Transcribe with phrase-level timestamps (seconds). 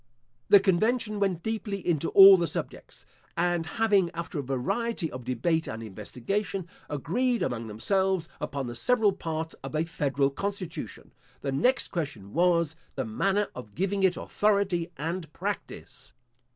[0.49, 3.05] The convention went deeply into all the subjects;
[3.37, 9.11] and having, after a variety of debate and investigation, agreed among themselves upon the several
[9.13, 14.89] parts of a federal constitution, the next question was, the manner of giving it authority
[14.97, 16.15] and practice.